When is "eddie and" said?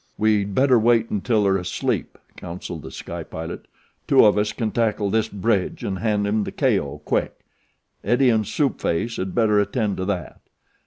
8.03-8.47